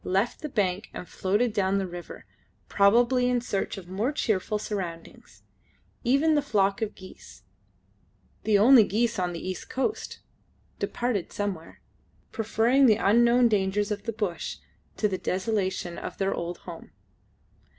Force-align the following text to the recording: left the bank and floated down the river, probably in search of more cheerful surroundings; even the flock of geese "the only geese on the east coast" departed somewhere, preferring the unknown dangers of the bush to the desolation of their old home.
left 0.03 0.41
the 0.41 0.49
bank 0.49 0.89
and 0.95 1.07
floated 1.07 1.53
down 1.53 1.77
the 1.77 1.85
river, 1.85 2.25
probably 2.67 3.29
in 3.29 3.39
search 3.39 3.77
of 3.77 3.87
more 3.87 4.11
cheerful 4.11 4.57
surroundings; 4.57 5.43
even 6.03 6.33
the 6.33 6.41
flock 6.41 6.81
of 6.81 6.95
geese 6.95 7.43
"the 8.43 8.57
only 8.57 8.83
geese 8.83 9.19
on 9.19 9.31
the 9.31 9.47
east 9.47 9.69
coast" 9.69 10.19
departed 10.79 11.31
somewhere, 11.31 11.79
preferring 12.31 12.87
the 12.87 12.95
unknown 12.95 13.47
dangers 13.47 13.91
of 13.91 14.05
the 14.05 14.11
bush 14.11 14.57
to 14.97 15.07
the 15.07 15.19
desolation 15.19 15.99
of 15.99 16.17
their 16.17 16.33
old 16.33 16.57
home. 16.65 16.89